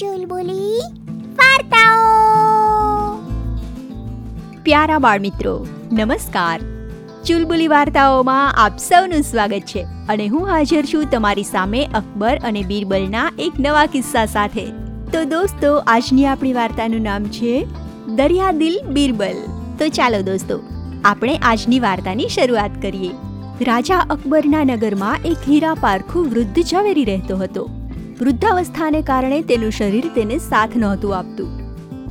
[0.00, 0.80] ચુલબુલી
[1.34, 2.02] વાર્તાઓ.
[4.64, 6.60] પ્યારા બાળમિત્રો, નમસ્કાર.
[7.24, 13.32] ચુલબુલી વાર્તાઓમાં આપ સૌનું સ્વાગત છે અને હું હાજર છું તમારી સામે અકબર અને બીરબલના
[13.38, 14.64] એક નવા કિસ્સા સાથે.
[15.12, 17.66] તો દોસ્તો, આજની આપણી વાર્તાનું નામ છે
[18.06, 19.36] દરિયાદિલ બીરબલ.
[19.78, 20.60] તો ચાલો દોસ્તો,
[21.04, 23.10] આપણે આજની વાર્તાની શરૂઆત કરીએ.
[23.64, 27.70] રાજા અકબરના નગરમાં એક હીરા પારખું વૃદ્ધ ઝવેરી રહેતો હતો.
[28.20, 31.48] વૃદ્ધાવસ્થાને કારણે તેનું શરીર તેને સાથ નહોતું આપતું.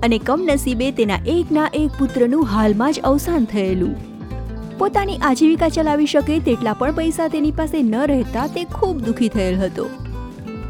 [0.00, 3.92] અને કમનસીબે તેના એકના એક પુત્રનું હાલમાં જ અવસાન થયેલું.
[4.78, 9.58] પોતાની આજીવિકા ચલાવી શકે તેટલા પણ પૈસા તેની પાસે ન રહેતા તે ખૂબ દુઃખી થયેલ
[9.58, 9.84] હતો.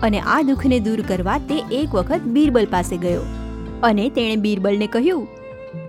[0.03, 3.23] અને આ દુઃખને દૂર કરવા તે એક વખત બીરબલ પાસે ગયો.
[3.83, 5.29] અને તેણે બીરબલને કહ્યું,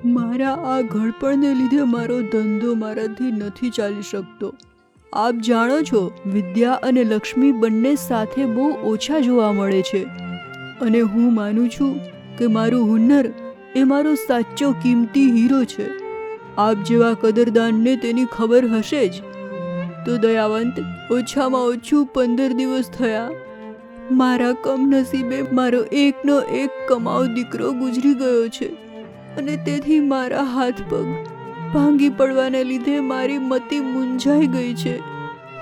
[0.05, 4.53] મારા આ ઘડપણને લીધે મારો ધંધો મારાથી નથી ચાલી શકતો.
[5.13, 10.03] આપ જાણો છો, વિદ્યા અને લક્ષ્મી બંને સાથે બહુ ઓછા જોવા મળે છે.
[10.81, 11.99] અને હું માનું છું
[12.37, 13.25] કે મારું હુનર
[13.75, 15.87] એ મારો સાચો કિંમતી હીરો છે.
[16.57, 19.13] આપ જેવા કદરદાનને તેની ખબર હશે જ.
[20.05, 20.73] તો દયાવંત,
[21.11, 23.29] ઓછામાં ઓછું પંદર દિવસ થયા.
[24.11, 28.67] મારા કમનસીબે મારો એકનો એક કમાવ દીકરો ગુજરી ગયો છે.
[29.37, 31.34] અને તેથી મારા હાથ પગ
[31.75, 34.99] ભાંગી પડવાને લીધે મારી મતિ મૂંઝાઈ ગઈ છે.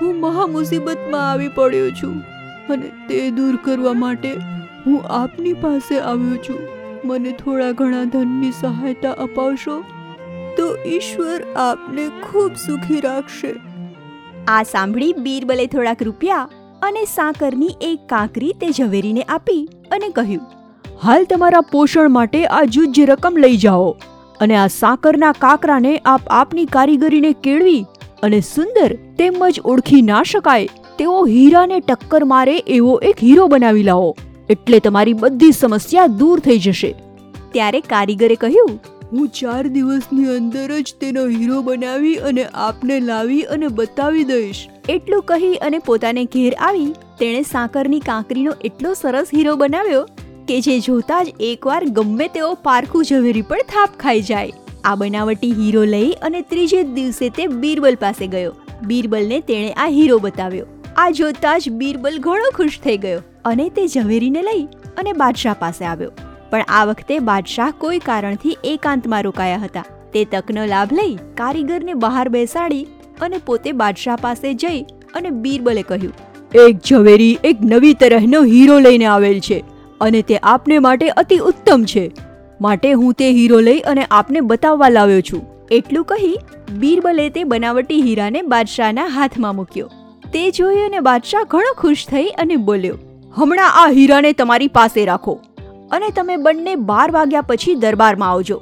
[0.00, 2.20] હું મહા મુસીબતમાં આવી પડ્યો છું
[2.70, 4.30] અને તે દૂર કરવા માટે
[4.86, 6.60] હું આપની પાસે આવ્યો છું.
[7.04, 9.80] મને થોડા ઘણા ધનની સહાયતા અપાવશો?
[10.56, 13.52] તો ઈશ્વર આપને ખૂબ સુખી રાખશે.
[14.48, 16.48] આ સાંભળી બીરબલે થોડાક રૂપિયા
[16.82, 20.42] અને સાકરની એક કાંકરી તે ઝવેરીને આપી અને કહ્યું
[21.02, 23.94] હાલ તમારા પોષણ માટે આ જુજ્જ રકમ લઈ જાઓ.
[24.44, 27.82] અને આ સાકરના કાકરાને આપ આપની કારીગરીને કેળવી
[28.22, 34.10] અને સુંદર તેમજ ઓળખી ના શકાય તેવો હીરાને ટક્કર મારે એવો એક હીરો બનાવી લાવો.
[34.50, 36.90] એટલે તમારી બધી સમસ્યા દૂર થઈ જશે.
[37.52, 38.74] ત્યારે કારીગરે કહ્યું,
[39.12, 44.62] હું ચાર દિવસની અંદર જ તેનો હીરો બનાવી અને આપને લાવી અને બતાવી દઈશ.
[44.88, 46.90] એટલું કહી અને પોતાને ઘેર આવી
[47.20, 50.04] તેણે સાકરની કાંકરીનો એટલો સરસ હીરો બનાવ્યો
[50.48, 54.52] કે જે જોતા જ એકવાર ગમે તેઓ પારખું ઝવેરી પણ થાપ ખાઈ જાય.
[54.84, 58.52] આ બનાવટી હીરો લઈ અને ત્રીજે દિવસે તે બીરબલ પાસે ગયો.
[58.88, 60.66] બીરબલને તેણે આ હીરો બતાવ્યો.
[60.96, 64.62] આ જોતા જ બીરબલ ઘણો ખુશ થઈ ગયો અને તે ઝવેરીને લઈ
[65.02, 66.12] અને બાદશાહ પાસે આવ્યો.
[66.50, 69.86] પણ આ વખતે બાદશાહ કોઈ કારણથી એકાંતમાં રોકાયા હતા.
[70.12, 72.84] તે તકનો લાભ લઈ કારીગરને બહાર બેસાડી
[73.26, 74.80] અને પોતે બાદશાહ પાસે જઈ
[75.14, 76.12] અને બીરબલે કહ્યું,
[76.62, 79.58] એક ઝવેરી એક નવી તરહનો હીરો લઈને આવેલ છે.
[80.00, 82.04] અને તે આપને માટે અતિ ઉત્તમ છે.
[82.60, 85.42] માટે હું તે હીરો લઈ અને આપને બતાવવા લાવ્યો છું.
[85.70, 86.34] એટલું કહી
[86.78, 89.88] બીરબલે તે બનાવટી હીરાને બાદશાહના હાથમાં મૂક્યો.
[90.32, 92.96] તે જોઈ અને બાદશાહ ઘણો ખુશ થઈ અને બોલ્યો,
[93.36, 95.34] હમણાં આ હીરાને તમારી પાસે રાખો
[95.90, 98.58] અને તમે બંને બાર વાગ્યા પછી દરબારમાં આવજો.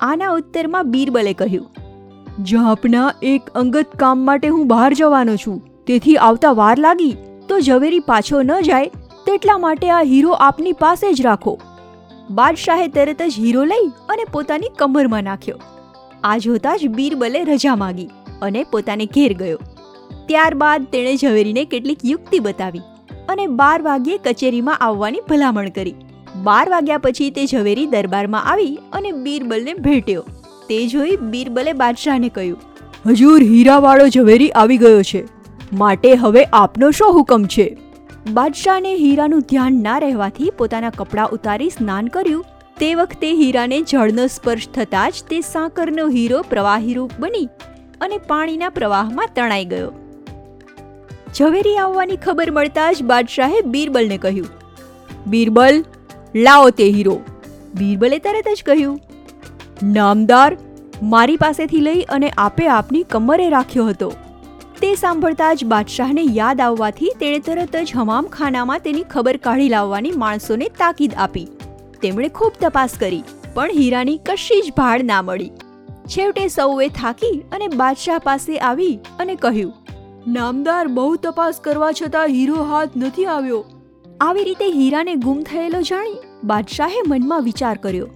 [0.00, 1.66] આના ઉત્તરમાં બીરબલે કહ્યું
[2.44, 7.14] જાપના એક અંગત કામ માટે હું બહાર જવાનો છું, તેથી આવતા વાર લાગી
[7.48, 8.90] તો ઝવેરી પાછો ન જાય
[9.30, 11.52] તેટલા માટે આ હીરો આપની પાસે જ રાખો.
[12.30, 15.58] બાદશાહે તરત જ હીરો લઈ અને પોતાની કમરમાં નાખ્યો.
[16.24, 18.08] આ જોતા જ બીરબલે રજા માગી
[18.42, 19.58] અને પોતાને ઘેર ગયો.
[20.28, 22.82] ત્યારબાદ તેણે ઝવેરીને કેટલીક યુક્તિ બતાવી
[23.28, 25.94] અને બાર વાગ્યે કચેરીમાં આવવાની ભલામણ કરી.
[26.44, 30.24] બાર વાગ્યા પછી તે ઝવેરી દરબારમાં આવી અને બીરબલને ભેટ્યો.
[30.68, 32.58] તે જોઈ બીરબલે બાદશાહને કહ્યું,
[33.06, 35.22] હજુર હીરાવાળો ઝવેરી આવી ગયો છે.
[35.74, 37.68] માટે હવે આપનો શું હુકમ છે?
[38.28, 42.44] બાદશાહને હીરાનું ધ્યાન ના રહેવાથી પોતાના કપડાં ઉતારી સ્નાન કર્યું.
[42.78, 47.48] તે વખતે હીરાને જળનો સ્પર્શ થતાં જ તે સાકરનો હીરો પ્રવાહીરૂપ બની
[48.00, 49.90] અને પાણીના પ્રવાહમાં તણાઈ ગયો.
[51.34, 54.48] ઝવેરી આવવાની ખબર મળતા જ બાદશાહે બીરબલને કહ્યું,
[55.26, 55.84] બીરબલ,
[56.34, 57.16] લાવો તે હીરો.
[57.74, 58.96] બીરબલે તરત જ કહ્યું,
[59.92, 60.50] નામદાર,
[61.02, 64.10] મારી પાસેથી લઈ અને આપે આપની કમરે રાખ્યો હતો.
[64.82, 70.12] તે સાંભળતા જ બાદશાહને યાદ આવવાથી તેણે તરત જ હમામ ખાનામાં તેની ખબર કાઢી લાવવાની
[70.22, 71.42] માણસોને તાકીદ આપી.
[72.04, 73.18] તેમણે ખૂબ તપાસ કરી,
[73.54, 75.50] પણ હીરાની કશી જ ભાડ ના મળી.
[76.06, 79.74] છેવટે સૌએ થાકી અને બાદશાહ પાસે આવી અને કહ્યું,
[80.28, 83.60] નામદાર, બહુ તપાસ કરવા છતાં હીરો હાથ નથી આવ્યો.
[84.20, 88.08] આવી રીતે હીરાને ગુમ થયેલો જાણી બાદશાહે મનમાં વિચાર કર્યો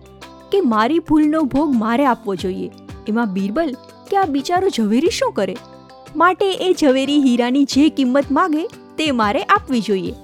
[0.50, 2.72] કે મારી ભૂલનો ભોગ મારે આપવો જોઈએ.
[3.08, 3.78] એમાં બીરબલ
[4.10, 5.60] કે આ બિચારો ઝવેરી શું કરે?
[6.16, 8.66] માટે એ ઝવેરી હીરાની જે કિંમત માગે
[8.98, 10.14] તે મારે આપવી જોઈએ.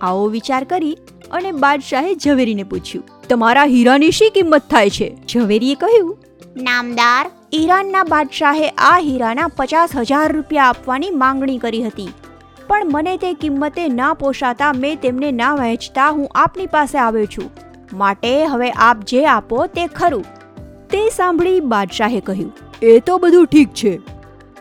[0.00, 0.96] આવો વિચાર કરી
[1.30, 5.08] અને બાદશાહે ઝવેરીને પૂછ્યું તમારા હીરાની શી કિંમત થાય છે?
[5.28, 6.18] ઝવેરીએ કહ્યું
[6.56, 7.30] નામદાર.
[7.54, 12.08] ઈરાનના બાદશાહે આ હીરાના પચાસ હજાર રૂપિયા આપવાની માંગણી કરી હતી.
[12.66, 17.50] પણ મને તે કિંમતે ના પોષાતા મેં તેમને ના વહેંચતા હું આપની પાસે આવ્યો છું.
[17.92, 20.24] માટે હવે આપ જે આપો તે ખરું.
[20.90, 22.52] તે સાંભળી બાદશાહે કહ્યું
[22.82, 24.11] એ તો બધું ઠીક છે.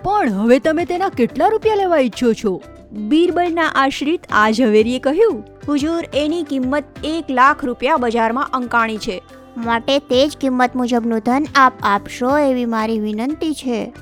[0.03, 2.61] પણ હવે તમે તેના કેટલા રૂપિયા લેવા ઈચ્છો છો?
[2.91, 9.21] બીરબલના આશ્રિત આ ઝવેરીએ કહ્યું હુજુર એની કિંમત એક લાખ રૂપિયા બજારમાં અંકાણી છે.
[9.57, 13.93] માટે તે જ કિંમત મુજબનું ધન આપ આપશો એવી મારી વિનંતી છે.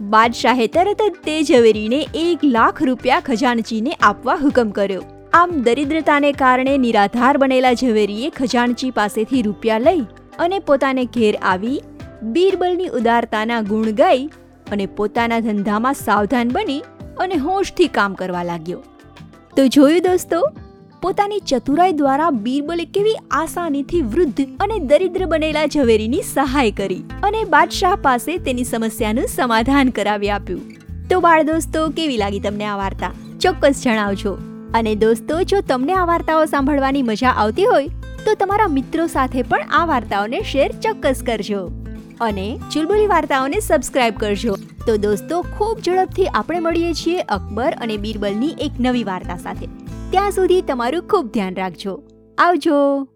[0.00, 5.02] બાદશાહે તરત જ તે ઝવેરીને એક લાખ રૂપિયા ખજાનચીને આપવા હુકમ કર્યો.
[5.32, 10.00] આમ દરિદ્રતાને કારણે નિરાધાર બનેલા ઝવેરીએ ખજાનચી પાસેથી રૂપિયા લઈ
[10.38, 11.80] અને પોતાને ઘેર આવી
[12.22, 14.28] બીરબલની ઉદારતાના ગુણ ગાઈ
[14.72, 16.80] અને પોતાના ધંધામાં સાવધાન બની
[17.18, 18.82] અને હોશથી કામ કરવા લાગ્યો.
[19.56, 20.52] તો જોયું દોસ્તો,
[21.02, 27.96] પોતાની ચતુરાઈ દ્વારા બીરબલે કેવી આસાનીથી વૃદ્ધ અને દરિદ્ર બનેલા ઝવેરીની સહાય કરી અને બાદશાહ
[27.96, 30.60] પાસે તેની સમસ્યાનું સમાધાન કરાવી આપ્યું.
[31.10, 33.12] તો બાળ દોસ્તો, કેવી લાગી તમને આ વાર્તા?
[33.40, 34.38] ચોક્કસ જણાવજો.
[34.74, 37.88] અને દોસ્તો, જો તમને આ વાર્તાઓ સાંભળવાની મજા આવતી હોય,
[38.24, 41.70] તો તમારા મિત્રો સાથે પણ આ વાર્તાઓને શેર ચોક્કસ કરજો.
[42.20, 44.56] અને ચુલબુલી વાર્તાઓને સબસ્ક્રાઇબ કરજો.
[44.86, 49.66] તો દોસ્તો, ખૂબ ઝડપથી આપણે મળીએ છીએ અકબર અને બીરબલની એક નવી વાર્તા સાથે.
[50.10, 52.02] ત્યાં સુધી તમારું ખૂબ ધ્યાન રાખજો.
[52.38, 53.08] આવજો.